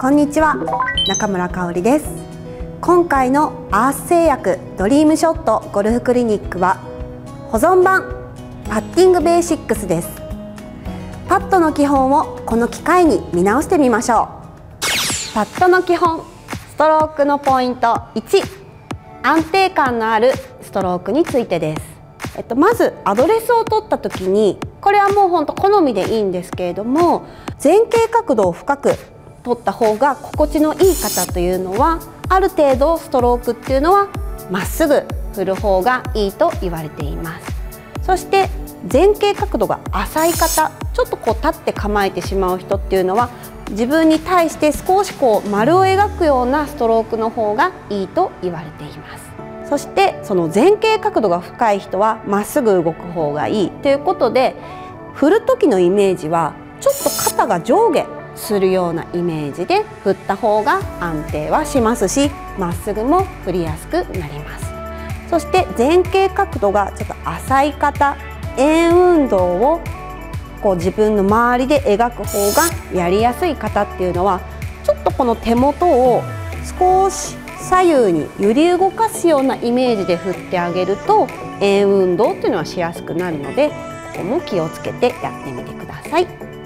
[0.00, 0.54] こんにちは。
[1.08, 2.06] 中村香織です。
[2.80, 6.76] 今回のアース製薬ドリームショットゴルフクリニックは
[7.50, 8.32] 保存版
[8.68, 10.08] パッティングベーシックスです。
[11.28, 14.28] パットの基本をこの機会に見直してみましょ
[15.32, 15.34] う。
[15.34, 16.22] パットの基本
[16.70, 18.44] ストロークのポイント1
[19.24, 20.30] 安定感のある
[20.62, 21.82] ストロークについてです。
[22.36, 27.26] えっと、まずアドレスを取った時にこれはもうほんと好みでいいんですけれども
[27.60, 28.94] 前傾角度を深く
[29.42, 34.08] 取った方が心地のいい方というのはある程度ストロークっていうのは
[34.50, 37.58] まっすぐ振る方がいいと言われています。
[38.02, 38.48] そして
[38.90, 43.28] 前傾角度が浅い方ちょっとこう立って構えてしまう人っていうのは
[43.70, 49.28] 自分に対して少しこう丸を描くようなストロークの方がいいと言われています。
[49.68, 54.54] そしてその前傾角度が深い人はまっすぐ動く方がいいということで
[55.12, 58.06] 振る時のイメージはちょっと肩が上下
[58.38, 64.68] するようなイメージで振った方が安定はしますしまっすぐも振りやすくなります
[65.28, 68.16] そして前傾角度がちょっと浅い方
[68.56, 69.80] 円運動を
[70.62, 74.40] こう自分の周りで描く方がやりやすい方っていうのは
[74.84, 76.22] ちょっとこの手元を
[76.78, 77.36] 少し
[77.68, 81.26] 左右に揺り動かすようなイメージで振ってあげると
[81.60, 83.68] 円運動っていうのはしやすくなるので
[84.14, 86.57] ここも気をつけてやってみてください。